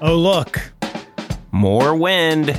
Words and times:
Oh, 0.00 0.16
look. 0.16 0.72
More 1.50 1.96
wind. 1.96 2.50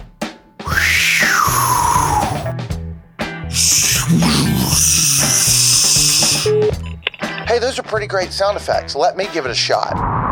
Hey, 7.47 7.59
those 7.59 7.79
are 7.79 7.83
pretty 7.83 8.07
great 8.07 8.33
sound 8.33 8.57
effects. 8.57 8.93
Let 8.93 9.15
me 9.15 9.25
give 9.31 9.45
it 9.45 9.51
a 9.51 9.55
shot. 9.55 10.28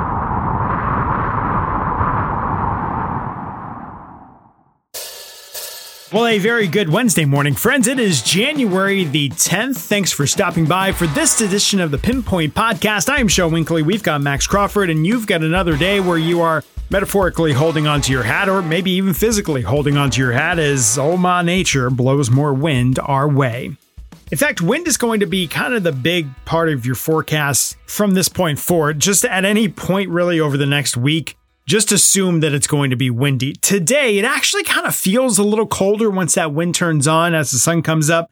Well, 6.13 6.25
a 6.25 6.39
very 6.39 6.67
good 6.67 6.87
Wednesday 6.87 7.25
morning, 7.25 7.53
friends. 7.53 7.85
It 7.85 7.99
is 7.99 8.21
January 8.21 9.03
the 9.03 9.27
10th. 9.27 9.75
Thanks 9.75 10.09
for 10.09 10.25
stopping 10.25 10.63
by 10.63 10.93
for 10.93 11.05
this 11.07 11.41
edition 11.41 11.81
of 11.81 11.91
the 11.91 11.97
Pinpoint 11.97 12.53
Podcast. 12.53 13.09
I 13.09 13.19
am 13.19 13.27
Shel 13.27 13.49
Winkley. 13.49 13.83
We've 13.83 14.03
got 14.03 14.21
Max 14.21 14.47
Crawford, 14.47 14.89
and 14.89 15.05
you've 15.05 15.27
got 15.27 15.41
another 15.41 15.75
day 15.75 15.99
where 15.99 16.17
you 16.17 16.39
are 16.39 16.63
metaphorically 16.89 17.51
holding 17.51 17.87
onto 17.87 18.13
your 18.13 18.23
hat, 18.23 18.47
or 18.47 18.61
maybe 18.61 18.91
even 18.91 19.13
physically 19.13 19.63
holding 19.63 19.97
onto 19.97 20.21
your 20.21 20.31
hat 20.31 20.59
as 20.59 20.97
oh 20.97 21.11
Oma 21.11 21.43
nature 21.43 21.89
blows 21.89 22.31
more 22.31 22.53
wind 22.53 22.99
our 23.03 23.27
way. 23.27 23.75
In 24.31 24.37
fact, 24.37 24.61
wind 24.61 24.87
is 24.87 24.95
going 24.95 25.19
to 25.19 25.25
be 25.25 25.45
kind 25.45 25.73
of 25.73 25.83
the 25.83 25.91
big 25.91 26.29
part 26.45 26.69
of 26.69 26.85
your 26.85 26.95
forecast 26.95 27.75
from 27.85 28.13
this 28.13 28.29
point 28.29 28.59
forward, 28.59 28.99
just 28.99 29.25
at 29.25 29.43
any 29.43 29.67
point 29.67 30.09
really 30.09 30.39
over 30.39 30.55
the 30.55 30.65
next 30.65 30.95
week 30.95 31.35
just 31.67 31.91
assume 31.91 32.39
that 32.39 32.53
it's 32.53 32.65
going 32.65 32.89
to 32.89 32.95
be 32.95 33.09
windy. 33.09 33.53
Today, 33.53 34.17
it 34.17 34.25
actually 34.25 34.63
kind 34.63 34.87
of 34.87 34.95
feels 34.95 35.37
a 35.37 35.43
little 35.43 35.67
colder 35.67 36.09
once 36.09 36.35
that 36.35 36.53
wind 36.53 36.73
turns 36.73 37.07
on 37.07 37.35
as 37.35 37.51
the 37.51 37.57
sun 37.57 37.81
comes 37.83 38.09
up 38.09 38.29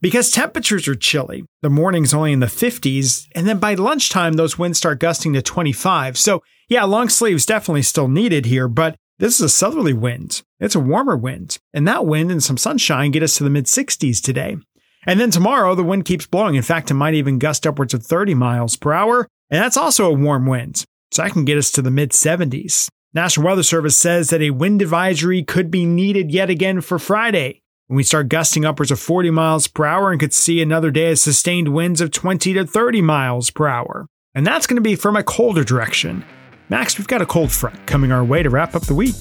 because 0.00 0.30
temperatures 0.30 0.88
are 0.88 0.94
chilly. 0.94 1.44
The 1.60 1.68
morning's 1.68 2.14
only 2.14 2.32
in 2.32 2.40
the 2.40 2.46
50s, 2.46 3.28
and 3.34 3.46
then 3.46 3.58
by 3.58 3.74
lunchtime, 3.74 4.34
those 4.34 4.58
winds 4.58 4.78
start 4.78 5.00
gusting 5.00 5.34
to 5.34 5.42
25. 5.42 6.16
So, 6.16 6.42
yeah, 6.68 6.84
long 6.84 7.10
sleeves 7.10 7.44
definitely 7.44 7.82
still 7.82 8.08
needed 8.08 8.46
here, 8.46 8.68
but 8.68 8.96
this 9.18 9.34
is 9.34 9.40
a 9.40 9.48
southerly 9.48 9.92
wind. 9.92 10.42
It's 10.58 10.74
a 10.74 10.80
warmer 10.80 11.16
wind, 11.16 11.58
and 11.74 11.86
that 11.86 12.06
wind 12.06 12.30
and 12.30 12.42
some 12.42 12.56
sunshine 12.56 13.10
get 13.10 13.22
us 13.22 13.36
to 13.36 13.44
the 13.44 13.50
mid 13.50 13.66
60s 13.66 14.22
today. 14.22 14.56
And 15.04 15.20
then 15.20 15.30
tomorrow, 15.30 15.74
the 15.74 15.84
wind 15.84 16.04
keeps 16.06 16.26
blowing. 16.26 16.54
In 16.54 16.62
fact, 16.62 16.90
it 16.90 16.94
might 16.94 17.14
even 17.14 17.38
gust 17.38 17.66
upwards 17.66 17.92
of 17.92 18.02
30 18.02 18.34
miles 18.34 18.76
per 18.76 18.92
hour, 18.92 19.28
and 19.50 19.62
that's 19.62 19.76
also 19.76 20.06
a 20.06 20.14
warm 20.14 20.46
wind 20.46 20.86
so 21.10 21.22
that 21.22 21.32
can 21.32 21.44
get 21.44 21.58
us 21.58 21.70
to 21.72 21.82
the 21.82 21.90
mid 21.90 22.10
70s. 22.10 22.88
National 23.14 23.46
Weather 23.46 23.62
Service 23.62 23.96
says 23.96 24.30
that 24.30 24.42
a 24.42 24.50
wind 24.50 24.82
advisory 24.82 25.42
could 25.42 25.70
be 25.70 25.86
needed 25.86 26.30
yet 26.30 26.50
again 26.50 26.80
for 26.80 26.98
Friday 26.98 27.62
when 27.86 27.96
we 27.96 28.02
start 28.02 28.28
gusting 28.28 28.64
upwards 28.64 28.90
of 28.90 29.00
40 29.00 29.30
miles 29.30 29.66
per 29.66 29.86
hour 29.86 30.10
and 30.10 30.20
could 30.20 30.34
see 30.34 30.60
another 30.60 30.90
day 30.90 31.12
of 31.12 31.18
sustained 31.18 31.68
winds 31.68 32.00
of 32.02 32.10
20 32.10 32.52
to 32.52 32.66
30 32.66 33.00
miles 33.02 33.50
per 33.50 33.66
hour. 33.66 34.06
And 34.34 34.46
that's 34.46 34.66
going 34.66 34.76
to 34.76 34.82
be 34.82 34.94
from 34.94 35.16
a 35.16 35.22
colder 35.22 35.64
direction. 35.64 36.24
Max, 36.68 36.98
we've 36.98 37.08
got 37.08 37.22
a 37.22 37.26
cold 37.26 37.50
front 37.50 37.86
coming 37.86 38.12
our 38.12 38.22
way 38.22 38.42
to 38.42 38.50
wrap 38.50 38.74
up 38.74 38.82
the 38.82 38.94
week. 38.94 39.16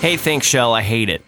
Hey, 0.00 0.16
thanks, 0.16 0.46
Shel. 0.46 0.72
I 0.72 0.80
hate 0.80 1.10
it. 1.10 1.22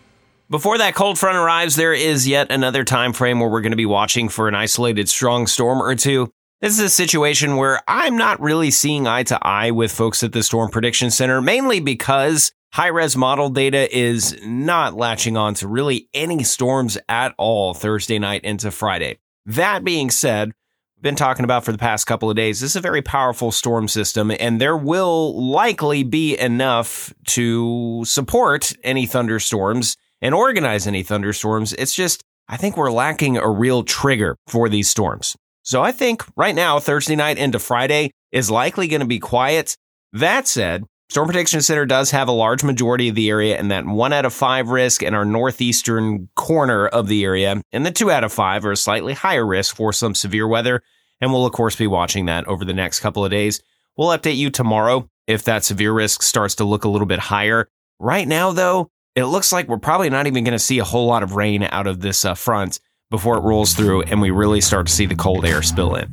Before 0.49 0.79
that 0.79 0.95
cold 0.95 1.19
front 1.19 1.37
arrives, 1.37 1.77
there 1.77 1.93
is 1.93 2.27
yet 2.27 2.51
another 2.51 2.83
time 2.83 3.13
frame 3.13 3.39
where 3.39 3.51
we're 3.51 3.61
going 3.61 3.73
to 3.73 3.77
be 3.77 3.87
watching 3.87 4.29
for 4.29 4.49
an 4.49 4.55
isolated 4.55 5.09
strong 5.09 5.47
storm 5.47 5.83
or 5.83 5.95
two. 5.95 6.33
This 6.61 6.75
is 6.75 6.85
a 6.85 6.89
situation 6.91 7.57
where 7.57 7.81
I'm 7.89 8.19
not 8.19 8.39
really 8.39 8.71
seeing 8.71 9.07
eye 9.07 9.23
to 9.23 9.39
eye 9.41 9.71
with 9.71 9.91
folks 9.91 10.23
at 10.23 10.33
the 10.33 10.43
Storm 10.43 10.71
Prediction 10.71 11.11
Center, 11.11 11.41
mainly 11.41 11.81
because 11.81 12.53
high 12.75 12.89
res 12.89 13.17
model 13.17 13.49
data 13.49 13.89
is 13.97 14.39
not 14.45 14.95
latching 14.95 15.39
on 15.39 15.55
to 15.55 15.69
really 15.69 16.11
any 16.13 16.45
storms 16.45 16.99
at 17.09 17.35
all 17.39 17.73
Thursday 17.73 18.19
night 18.19 18.45
into 18.45 18.71
Friday. 18.71 19.21
That 19.47 19.85
being 19.85 20.11
said, 20.11 20.53
we've 20.97 21.03
been 21.03 21.17
talking 21.17 21.47
about 21.47 21.65
for 21.65 21.73
the 21.73 21.79
past 21.79 22.07
couple 22.07 22.29
of 22.29 22.37
days, 22.37 22.61
this 22.61 22.73
is 22.73 22.77
a 22.77 22.83
very 22.83 23.01
powerful 23.01 23.53
storm 23.53 23.89
system, 23.89 24.31
and 24.39 24.61
there 24.61 24.77
will 24.77 25.51
likely 25.51 26.03
be 26.03 26.39
enough 26.39 27.11
to 27.29 28.05
support 28.05 28.75
any 28.85 29.07
thunderstorms 29.07 29.97
and 30.21 30.35
organize 30.35 30.87
any 30.87 31.05
thunderstorms. 31.05 31.73
It's 31.73 31.95
just, 31.95 32.23
I 32.51 32.59
think 32.59 32.77
we're 32.77 32.93
lacking 32.93 33.39
a 33.39 33.49
real 33.49 33.83
trigger 33.83 34.37
for 34.47 34.69
these 34.69 34.91
storms. 34.91 35.39
So 35.71 35.81
I 35.81 35.93
think 35.93 36.25
right 36.35 36.57
now, 36.57 36.81
Thursday 36.81 37.15
night 37.15 37.39
into 37.39 37.61
Friday 37.61 38.11
is 38.33 38.51
likely 38.51 38.89
going 38.89 39.03
to 39.03 39.07
be 39.07 39.21
quiet. 39.21 39.77
That 40.13 40.49
said, 40.49 40.83
Storm 41.11 41.29
Prediction 41.29 41.63
Center 41.63 41.87
does 41.87 42.11
have 42.11 42.27
a 42.27 42.33
large 42.33 42.65
majority 42.65 43.09
of 43.09 43.15
the 43.15 43.31
area 43.31 43.57
in 43.57 43.69
that 43.69 43.87
one 43.87 44.13
out 44.13 44.25
of 44.25 44.35
five 44.35 44.71
risk 44.71 45.01
in 45.01 45.15
our 45.15 45.25
northeastern 45.25 46.29
corner 46.35 46.89
of 46.89 47.07
the 47.07 47.23
area, 47.23 47.63
and 47.71 47.87
the 47.87 47.93
two 47.93 48.11
out 48.11 48.25
of 48.25 48.33
five 48.33 48.67
are 48.67 48.73
a 48.73 48.77
slightly 48.77 49.13
higher 49.13 49.47
risk 49.47 49.77
for 49.77 49.93
some 49.93 50.13
severe 50.13 50.49
weather. 50.49 50.83
And 51.21 51.33
we'll, 51.33 51.47
of 51.47 51.53
course, 51.53 51.77
be 51.77 51.87
watching 51.87 52.27
that 52.27 52.49
over 52.49 52.65
the 52.65 52.75
next 52.75 52.99
couple 52.99 53.25
of 53.25 53.31
days. 53.31 53.63
We'll 53.97 54.09
update 54.09 54.39
you 54.39 54.51
tomorrow 54.51 55.09
if 55.29 55.45
that 55.45 55.63
severe 55.63 55.93
risk 55.93 56.25
starts 56.25 56.57
to 56.57 56.65
look 56.65 56.83
a 56.83 56.89
little 56.89 57.07
bit 57.07 57.21
higher. 57.21 57.69
Right 58.01 58.27
now, 58.27 58.51
though, 58.51 58.91
it 59.15 59.27
looks 59.27 59.53
like 59.53 59.69
we're 59.69 59.79
probably 59.79 60.11
not 60.11 60.27
even 60.27 60.43
going 60.43 60.51
to 60.51 60.59
see 60.59 60.81
a 60.81 60.85
whole 60.85 61.07
lot 61.07 61.23
of 61.23 61.37
rain 61.37 61.63
out 61.63 61.87
of 61.87 62.01
this 62.01 62.25
uh, 62.25 62.35
front 62.35 62.81
before 63.11 63.37
it 63.37 63.41
rolls 63.41 63.75
through 63.75 64.03
and 64.03 64.21
we 64.21 64.31
really 64.31 64.61
start 64.61 64.87
to 64.87 64.93
see 64.93 65.05
the 65.05 65.17
cold 65.17 65.45
air 65.45 65.63
spill 65.63 65.97
in. 65.97 66.09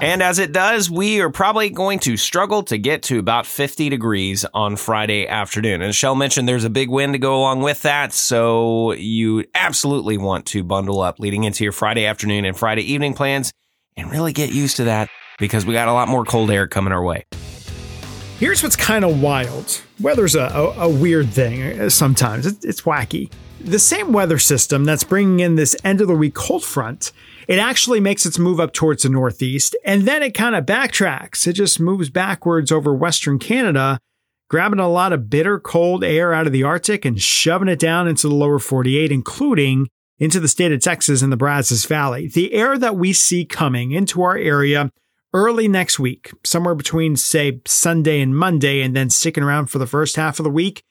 And 0.00 0.20
as 0.20 0.40
it 0.40 0.52
does, 0.52 0.90
we 0.90 1.20
are 1.20 1.30
probably 1.30 1.70
going 1.70 2.00
to 2.00 2.16
struggle 2.16 2.64
to 2.64 2.78
get 2.78 3.04
to 3.04 3.18
about 3.18 3.46
50 3.46 3.88
degrees 3.88 4.44
on 4.52 4.76
Friday 4.76 5.28
afternoon. 5.28 5.80
And 5.80 5.94
Shel 5.94 6.16
mentioned 6.16 6.48
there's 6.48 6.64
a 6.64 6.70
big 6.70 6.88
wind 6.88 7.12
to 7.12 7.18
go 7.18 7.36
along 7.36 7.62
with 7.62 7.82
that. 7.82 8.12
So 8.12 8.92
you 8.92 9.44
absolutely 9.54 10.18
want 10.18 10.46
to 10.46 10.64
bundle 10.64 11.00
up 11.00 11.20
leading 11.20 11.44
into 11.44 11.62
your 11.62 11.72
Friday 11.72 12.04
afternoon 12.04 12.44
and 12.44 12.56
Friday 12.56 12.82
evening 12.82 13.14
plans 13.14 13.52
and 13.96 14.10
really 14.10 14.32
get 14.32 14.52
used 14.52 14.76
to 14.78 14.84
that 14.84 15.08
because 15.38 15.64
we 15.64 15.72
got 15.72 15.86
a 15.86 15.92
lot 15.92 16.08
more 16.08 16.24
cold 16.24 16.50
air 16.50 16.66
coming 16.66 16.92
our 16.92 17.02
way. 17.02 17.24
Here's 18.38 18.60
what's 18.60 18.74
kind 18.74 19.04
of 19.04 19.22
wild 19.22 19.82
weather's 20.00 20.34
a, 20.34 20.46
a, 20.46 20.80
a 20.80 20.88
weird 20.88 21.30
thing 21.30 21.80
uh, 21.80 21.88
sometimes, 21.88 22.44
it's 22.64 22.80
wacky 22.82 23.30
the 23.64 23.78
same 23.78 24.12
weather 24.12 24.38
system 24.38 24.84
that's 24.84 25.04
bringing 25.04 25.40
in 25.40 25.54
this 25.54 25.76
end 25.84 26.00
of 26.00 26.08
the 26.08 26.14
week 26.14 26.34
cold 26.34 26.64
front, 26.64 27.12
it 27.48 27.58
actually 27.58 28.00
makes 28.00 28.26
its 28.26 28.38
move 28.38 28.60
up 28.60 28.72
towards 28.72 29.02
the 29.02 29.08
northeast 29.08 29.76
and 29.84 30.02
then 30.02 30.22
it 30.22 30.34
kind 30.34 30.54
of 30.54 30.66
backtracks. 30.66 31.46
It 31.46 31.54
just 31.54 31.80
moves 31.80 32.10
backwards 32.10 32.72
over 32.72 32.94
Western 32.94 33.38
Canada, 33.38 33.98
grabbing 34.48 34.78
a 34.78 34.88
lot 34.88 35.12
of 35.12 35.30
bitter 35.30 35.58
cold 35.58 36.04
air 36.04 36.32
out 36.32 36.46
of 36.46 36.52
the 36.52 36.62
Arctic 36.62 37.04
and 37.04 37.20
shoving 37.20 37.68
it 37.68 37.78
down 37.78 38.08
into 38.08 38.28
the 38.28 38.34
lower 38.34 38.58
48, 38.58 39.12
including 39.12 39.88
into 40.18 40.40
the 40.40 40.48
state 40.48 40.72
of 40.72 40.80
Texas 40.80 41.22
and 41.22 41.32
the 41.32 41.36
Brazos 41.36 41.84
Valley. 41.84 42.28
The 42.28 42.52
air 42.52 42.78
that 42.78 42.96
we 42.96 43.12
see 43.12 43.44
coming 43.44 43.92
into 43.92 44.22
our 44.22 44.36
area 44.36 44.90
early 45.34 45.66
next 45.66 45.98
week, 45.98 46.30
somewhere 46.44 46.74
between, 46.74 47.16
say, 47.16 47.60
Sunday 47.66 48.20
and 48.20 48.36
Monday, 48.36 48.82
and 48.82 48.94
then 48.94 49.10
sticking 49.10 49.42
around 49.42 49.66
for 49.66 49.78
the 49.78 49.86
first 49.86 50.16
half 50.16 50.38
of 50.38 50.44
the 50.44 50.50
week, 50.50 50.84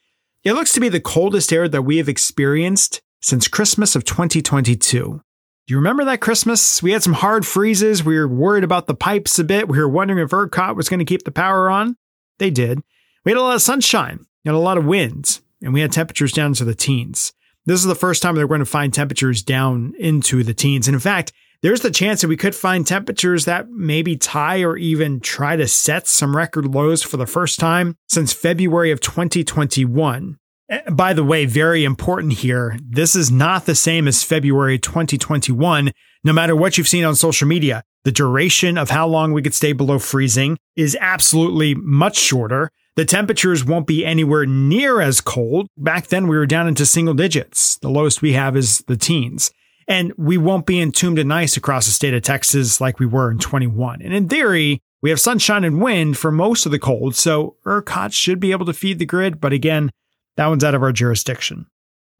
it 0.44 0.54
looks 0.54 0.72
to 0.72 0.80
be 0.80 0.88
the 0.88 1.00
coldest 1.00 1.52
air 1.52 1.68
that 1.68 1.82
we 1.82 1.98
have 1.98 2.08
experienced 2.08 3.00
since 3.20 3.48
Christmas 3.48 3.94
of 3.94 4.04
2022. 4.04 5.22
Do 5.66 5.72
you 5.72 5.76
remember 5.76 6.04
that 6.04 6.20
Christmas? 6.20 6.82
We 6.82 6.90
had 6.90 7.04
some 7.04 7.12
hard 7.12 7.46
freezes. 7.46 8.02
We 8.02 8.18
were 8.18 8.26
worried 8.26 8.64
about 8.64 8.88
the 8.88 8.94
pipes 8.94 9.38
a 9.38 9.44
bit. 9.44 9.68
We 9.68 9.78
were 9.78 9.88
wondering 9.88 10.18
if 10.18 10.30
ERCOT 10.30 10.74
was 10.74 10.88
going 10.88 10.98
to 10.98 11.04
keep 11.04 11.22
the 11.22 11.30
power 11.30 11.70
on. 11.70 11.96
They 12.38 12.50
did. 12.50 12.80
We 13.24 13.30
had 13.30 13.38
a 13.38 13.42
lot 13.42 13.54
of 13.54 13.62
sunshine 13.62 14.26
and 14.44 14.54
a 14.56 14.58
lot 14.58 14.78
of 14.78 14.84
winds, 14.84 15.40
and 15.62 15.72
we 15.72 15.80
had 15.80 15.92
temperatures 15.92 16.32
down 16.32 16.54
to 16.54 16.64
the 16.64 16.74
teens. 16.74 17.32
This 17.64 17.78
is 17.78 17.86
the 17.86 17.94
first 17.94 18.22
time 18.22 18.34
they're 18.34 18.48
going 18.48 18.58
to 18.58 18.66
find 18.66 18.92
temperatures 18.92 19.44
down 19.44 19.94
into 20.00 20.42
the 20.42 20.54
teens. 20.54 20.88
And 20.88 20.94
in 20.94 21.00
fact, 21.00 21.32
there's 21.62 21.80
the 21.80 21.90
chance 21.90 22.20
that 22.20 22.28
we 22.28 22.36
could 22.36 22.54
find 22.54 22.84
temperatures 22.86 23.44
that 23.44 23.70
maybe 23.70 24.16
tie 24.16 24.62
or 24.62 24.76
even 24.76 25.20
try 25.20 25.54
to 25.54 25.68
set 25.68 26.08
some 26.08 26.36
record 26.36 26.66
lows 26.66 27.02
for 27.02 27.16
the 27.16 27.26
first 27.26 27.60
time 27.60 27.96
since 28.08 28.32
February 28.32 28.90
of 28.90 29.00
2021. 29.00 30.38
Eh, 30.68 30.90
by 30.90 31.12
the 31.12 31.22
way, 31.22 31.46
very 31.46 31.84
important 31.84 32.32
here. 32.32 32.76
This 32.82 33.14
is 33.14 33.30
not 33.30 33.66
the 33.66 33.76
same 33.76 34.08
as 34.08 34.24
February 34.24 34.78
2021. 34.78 35.92
No 36.24 36.32
matter 36.32 36.56
what 36.56 36.76
you've 36.76 36.88
seen 36.88 37.04
on 37.04 37.14
social 37.14 37.46
media, 37.46 37.84
the 38.04 38.12
duration 38.12 38.76
of 38.76 38.90
how 38.90 39.06
long 39.06 39.32
we 39.32 39.42
could 39.42 39.54
stay 39.54 39.72
below 39.72 40.00
freezing 40.00 40.58
is 40.74 40.96
absolutely 41.00 41.76
much 41.76 42.16
shorter. 42.16 42.70
The 42.96 43.04
temperatures 43.04 43.64
won't 43.64 43.86
be 43.86 44.04
anywhere 44.04 44.46
near 44.46 45.00
as 45.00 45.20
cold. 45.20 45.68
Back 45.76 46.08
then, 46.08 46.26
we 46.26 46.36
were 46.36 46.46
down 46.46 46.66
into 46.66 46.84
single 46.84 47.14
digits. 47.14 47.78
The 47.78 47.88
lowest 47.88 48.20
we 48.20 48.32
have 48.32 48.56
is 48.56 48.80
the 48.88 48.96
teens. 48.96 49.52
And 49.88 50.12
we 50.16 50.38
won't 50.38 50.66
be 50.66 50.80
entombed 50.80 51.18
in 51.18 51.32
ice 51.32 51.56
across 51.56 51.86
the 51.86 51.92
state 51.92 52.14
of 52.14 52.22
Texas 52.22 52.80
like 52.80 52.98
we 52.98 53.06
were 53.06 53.30
in 53.30 53.38
21. 53.38 54.02
And 54.02 54.14
in 54.14 54.28
theory, 54.28 54.80
we 55.02 55.10
have 55.10 55.20
sunshine 55.20 55.64
and 55.64 55.82
wind 55.82 56.16
for 56.16 56.30
most 56.30 56.64
of 56.64 56.72
the 56.72 56.78
cold, 56.78 57.16
so 57.16 57.56
ERCOT 57.66 58.12
should 58.12 58.38
be 58.38 58.52
able 58.52 58.66
to 58.66 58.72
feed 58.72 59.00
the 59.00 59.06
grid. 59.06 59.40
But 59.40 59.52
again, 59.52 59.90
that 60.36 60.46
one's 60.46 60.64
out 60.64 60.74
of 60.74 60.82
our 60.82 60.92
jurisdiction. 60.92 61.66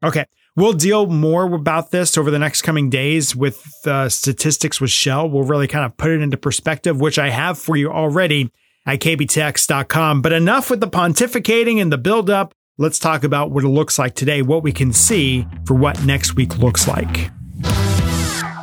Okay, 0.03 0.25
we'll 0.57 0.73
deal 0.73 1.07
more 1.07 1.45
about 1.53 1.91
this 1.91 2.17
over 2.17 2.29
the 2.29 2.39
next 2.39 2.61
coming 2.61 2.89
days 2.89 3.35
with 3.35 3.65
uh, 3.87 4.09
statistics 4.09 4.81
with 4.81 4.91
Shel. 4.91 5.29
We'll 5.29 5.43
really 5.43 5.67
kind 5.67 5.85
of 5.85 5.95
put 5.95 6.11
it 6.11 6.21
into 6.21 6.35
perspective, 6.35 6.99
which 6.99 7.17
I 7.17 7.29
have 7.29 7.57
for 7.57 7.77
you 7.77 7.89
already 7.89 8.51
at 8.85 8.99
kbtx.com. 8.99 10.21
But 10.21 10.33
enough 10.33 10.69
with 10.69 10.81
the 10.81 10.89
pontificating 10.89 11.81
and 11.81 11.91
the 11.91 11.97
buildup. 11.97 12.53
Let's 12.77 12.99
talk 12.99 13.23
about 13.23 13.51
what 13.51 13.63
it 13.63 13.69
looks 13.69 13.97
like 13.97 14.15
today, 14.15 14.41
what 14.41 14.63
we 14.63 14.71
can 14.71 14.91
see 14.91 15.47
for 15.65 15.75
what 15.75 16.03
next 16.03 16.35
week 16.35 16.57
looks 16.57 16.87
like. 16.87 17.31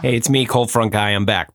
Hey, 0.03 0.17
it's 0.17 0.31
me, 0.31 0.47
Cold 0.47 0.71
Front 0.71 0.93
Guy. 0.93 1.11
I'm 1.11 1.27
back. 1.27 1.51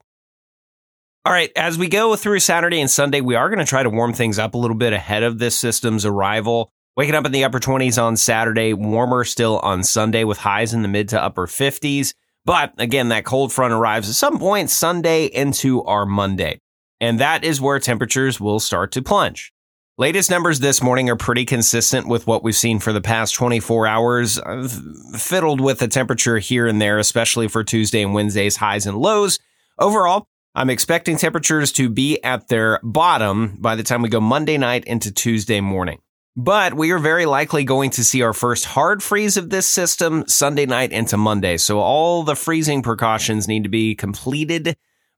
All 1.26 1.34
right, 1.34 1.52
as 1.56 1.80
we 1.80 1.88
go 1.88 2.16
through 2.16 2.42
Saturday 2.42 2.80
and 2.80 2.92
Sunday, 2.92 3.20
we 3.20 3.34
are 3.34 3.50
going 3.50 3.58
to 3.58 3.66
try 3.66 3.82
to 3.82 3.90
warm 3.90 4.14
things 4.14 4.38
up 4.38 4.54
a 4.54 4.58
little 4.60 4.78
bit 4.78 4.94
ahead 4.94 5.24
of 5.24 5.40
this 5.40 5.58
system's 5.58 6.06
arrival. 6.06 6.72
Waking 6.96 7.16
up 7.16 7.26
in 7.26 7.32
the 7.32 7.44
upper 7.44 7.60
20s 7.60 8.00
on 8.00 8.16
Saturday, 8.16 8.72
warmer 8.74 9.24
still 9.24 9.58
on 9.60 9.82
Sunday 9.82 10.24
with 10.24 10.38
highs 10.38 10.76
in 10.76 10.84
the 10.84 10.88
mid 10.88 11.10
to 11.10 11.20
upper 11.20 11.48
50s. 11.48 12.14
But 12.46 12.74
again, 12.78 13.10
that 13.10 13.26
cold 13.26 13.52
front 13.52 13.74
arrives 13.74 14.10
at 14.10 14.16
some 14.16 14.38
point 14.38 14.70
Sunday 14.70 15.26
into 15.26 15.82
our 15.84 16.06
Monday. 16.06 16.60
And 17.02 17.20
that 17.20 17.44
is 17.44 17.60
where 17.60 17.80
temperatures 17.80 18.40
will 18.40 18.60
start 18.60 18.92
to 18.92 19.02
plunge. 19.02 19.55
Latest 19.98 20.30
numbers 20.30 20.60
this 20.60 20.84
morning 20.84 21.10
are 21.10 21.16
pretty 21.16 21.46
consistent 21.46 22.06
with 22.06 22.28
what 22.28 22.44
we've 22.44 22.54
seen 22.54 22.80
for 22.80 22.92
the 22.92 23.00
past 23.00 23.34
24 23.34 23.88
hours, 23.88 24.38
uh, 24.38 24.68
I've 24.68 25.22
fiddled 25.22 25.62
with 25.62 25.80
the 25.80 25.88
temperature 25.88 26.38
here 26.38 26.68
and 26.68 26.82
there, 26.82 27.00
especially 27.00 27.48
for 27.48 27.64
Tuesday 27.64 28.02
and 28.02 28.14
Wednesday's 28.14 28.58
highs 28.58 28.86
and 28.86 28.98
lows. 28.98 29.40
Overall, 29.80 30.28
I'm 30.54 30.70
expecting 30.70 31.16
temperatures 31.16 31.72
to 31.74 31.88
be 31.88 32.22
at 32.26 32.50
their 32.50 32.82
bottom 32.84 33.56
by 33.62 33.78
the 33.78 33.84
time 33.84 34.02
we 34.02 34.10
go 34.10 34.20
Monday 34.20 34.58
night 34.58 34.84
into 34.84 35.14
Tuesday 35.14 35.62
morning. 35.62 36.02
But 36.36 36.74
we 36.74 36.92
are 36.92 37.00
very 37.00 37.26
likely 37.26 37.64
going 37.64 37.92
to 37.92 38.04
see 38.04 38.22
our 38.22 38.34
first 38.34 38.66
hard 38.66 39.02
freeze 39.02 39.38
of 39.38 39.50
this 39.50 39.66
system 39.66 40.28
Sunday 40.28 40.66
night 40.66 40.92
into 40.92 41.16
Monday. 41.16 41.56
So 41.56 41.80
all 41.80 42.24
the 42.24 42.36
freezing 42.36 42.82
precautions 42.82 43.48
need 43.48 43.64
to 43.64 43.70
be 43.70 43.96
completed 43.96 44.76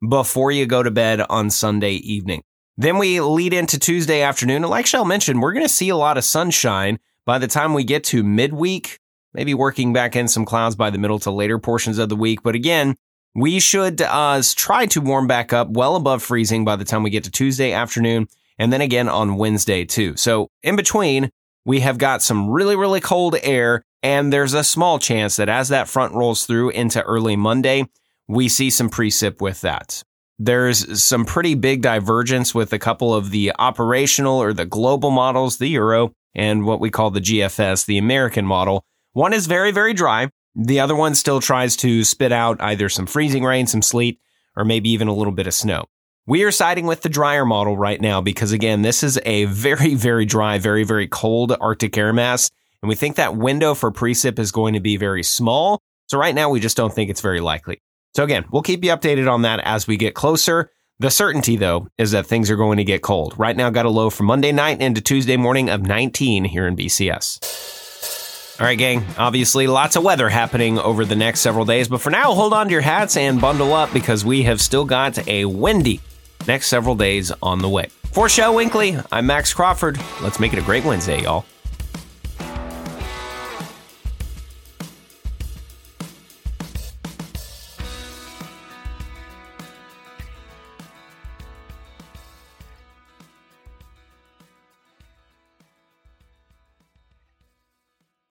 before 0.07 0.51
you 0.51 0.68
go 0.68 0.83
to 0.83 0.91
bed 0.91 1.21
on 1.31 1.50
Sunday 1.50 1.94
evening. 1.94 2.44
Then 2.77 2.97
we 2.97 3.19
lead 3.19 3.53
into 3.53 3.79
Tuesday 3.79 4.21
afternoon. 4.21 4.63
And 4.63 4.69
like 4.69 4.85
Shel 4.85 5.06
mentioned, 5.06 5.41
we're 5.41 5.53
going 5.53 5.65
to 5.65 5.69
see 5.69 5.89
a 5.89 5.97
lot 5.97 6.18
of 6.18 6.24
sunshine 6.24 7.00
by 7.25 7.39
the 7.39 7.47
time 7.47 7.74
we 7.74 7.83
get 7.83 8.03
to 8.06 8.24
midweek, 8.24 9.00
maybe 9.33 9.53
working 9.53 9.94
back 9.94 10.15
in 10.15 10.27
some 10.27 10.45
clouds 10.45 10.75
by 10.75 10.89
the 10.89 11.00
middle 11.00 11.19
to 11.19 11.31
later 11.31 11.57
portions 11.57 11.97
of 11.97 12.09
the 12.09 12.15
week. 12.15 12.44
But 12.44 12.56
again, 12.56 12.95
we 13.33 13.59
should 13.59 14.01
uh, 14.01 14.41
try 14.56 14.85
to 14.88 15.01
warm 15.01 15.27
back 15.27 15.53
up 15.53 15.69
well 15.69 15.95
above 15.95 16.24
freezing 16.24 16.65
by 16.65 16.75
the 16.75 16.85
time 16.85 17.03
we 17.03 17.09
get 17.09 17.24
to 17.24 17.31
Tuesday 17.31 17.71
afternoon 17.71 18.27
and 18.59 18.71
then 18.71 18.81
again 18.81 19.09
on 19.09 19.38
Wednesday 19.38 19.85
too. 19.85 20.15
So 20.15 20.50
in 20.63 20.75
between, 20.75 21.31
we 21.65 21.81
have 21.81 21.97
got 21.97 22.21
some 22.21 22.50
really, 22.50 22.75
really 22.75 23.01
cold 23.01 23.35
air 23.44 23.83
and 24.03 24.31
there's 24.31 24.53
a 24.53 24.63
small 24.63 25.00
chance 25.00 25.35
that 25.35 25.50
as 25.50 25.69
that 25.69 25.88
front 25.88 26.13
rolls 26.13 26.45
through 26.45 26.69
into 26.69 27.01
early 27.03 27.35
Monday, 27.35 27.85
we 28.27 28.47
see 28.50 28.69
some 28.69 28.89
precip 28.89 29.41
with 29.41 29.62
that. 29.62 30.03
There's 30.39 31.01
some 31.01 31.25
pretty 31.25 31.55
big 31.55 31.81
divergence 31.81 32.53
with 32.53 32.71
a 32.71 32.79
couple 32.79 33.13
of 33.13 33.31
the 33.31 33.51
operational 33.57 34.37
or 34.41 34.53
the 34.53 34.65
global 34.65 35.09
models, 35.09 35.57
the 35.57 35.69
Euro 35.69 36.13
and 36.35 36.65
what 36.65 36.79
we 36.79 36.91
call 36.91 37.09
the 37.09 37.19
GFS, 37.19 37.85
the 37.85 37.97
American 37.97 38.45
model. 38.45 38.83
One 39.13 39.33
is 39.33 39.47
very, 39.47 39.71
very 39.71 39.93
dry. 39.93 40.29
The 40.55 40.79
other 40.79 40.95
one 40.95 41.15
still 41.15 41.39
tries 41.39 41.75
to 41.77 42.03
spit 42.03 42.31
out 42.31 42.61
either 42.61 42.87
some 42.87 43.07
freezing 43.07 43.43
rain, 43.43 43.65
some 43.65 43.81
sleet, 43.81 44.19
or 44.55 44.63
maybe 44.63 44.89
even 44.89 45.07
a 45.07 45.13
little 45.13 45.33
bit 45.33 45.47
of 45.47 45.53
snow. 45.55 45.85
We 46.27 46.43
are 46.43 46.51
siding 46.51 46.85
with 46.85 47.01
the 47.01 47.09
drier 47.09 47.45
model 47.45 47.77
right 47.77 47.99
now 47.99 48.21
because 48.21 48.51
again, 48.51 48.83
this 48.83 49.01
is 49.01 49.19
a 49.25 49.45
very, 49.45 49.95
very 49.95 50.25
dry, 50.25 50.59
very, 50.59 50.83
very 50.83 51.07
cold 51.07 51.55
Arctic 51.59 51.97
air 51.97 52.13
mass. 52.13 52.51
And 52.83 52.89
we 52.89 52.95
think 52.95 53.15
that 53.15 53.35
window 53.35 53.73
for 53.73 53.91
precip 53.91 54.37
is 54.37 54.51
going 54.51 54.75
to 54.75 54.79
be 54.79 54.97
very 54.97 55.23
small. 55.23 55.79
So 56.07 56.17
right 56.17 56.35
now, 56.35 56.49
we 56.49 56.59
just 56.59 56.77
don't 56.77 56.93
think 56.93 57.09
it's 57.09 57.21
very 57.21 57.39
likely. 57.41 57.81
So 58.15 58.24
again, 58.24 58.45
we'll 58.51 58.63
keep 58.63 58.83
you 58.83 58.92
updated 58.92 59.31
on 59.31 59.44
that 59.44 59.59
as 59.63 59.88
we 59.88 59.98
get 59.98 60.15
closer. 60.15 60.71
The 61.00 61.12
certainty, 61.12 61.57
though, 61.57 61.89
is 62.00 62.12
that 62.12 62.25
things 62.25 62.50
are 62.50 62.56
going 62.56 62.77
to 62.77 62.83
get 62.83 63.04
cold. 63.04 63.36
Right 63.38 63.56
now, 63.56 63.69
got 63.69 63.86
a 63.86 63.89
low 63.89 64.09
from 64.09 64.25
Monday 64.25 64.51
night 64.51 64.81
into 64.81 65.00
Tuesday 65.00 65.38
morning 65.38 65.69
of 65.69 65.83
19 65.83 66.45
here 66.45 66.65
in 66.65 66.75
BCS. 66.75 68.59
All 68.59 68.65
right, 68.65 68.77
gang. 68.77 69.06
Obviously, 69.19 69.68
lots 69.68 69.95
of 69.95 70.04
weather 70.04 70.30
happening 70.30 70.80
over 70.80 71.06
the 71.06 71.15
next 71.15 71.42
several 71.42 71.65
days, 71.65 71.88
but 71.88 72.01
for 72.01 72.09
now, 72.09 72.33
hold 72.33 72.54
on 72.54 72.65
to 72.65 72.71
your 72.71 72.81
hats 72.81 73.15
and 73.15 73.39
bundle 73.39 73.74
up 73.74 73.94
because 73.94 74.25
we 74.25 74.42
have 74.44 74.59
still 74.59 74.86
got 74.86 75.27
a 75.27 75.45
windy 75.45 76.01
next 76.48 76.68
several 76.68 76.95
days 76.95 77.31
on 77.44 77.59
the 77.59 77.69
way. 77.69 77.89
For 78.12 78.27
Shel 78.27 78.56
Winkley, 78.56 78.98
I'm 79.12 79.27
Max 79.27 79.54
Crawford. 79.54 80.00
Let's 80.24 80.39
make 80.39 80.54
it 80.54 80.59
a 80.59 80.63
great 80.63 80.83
Wednesday, 80.83 81.21
y'all. 81.21 81.45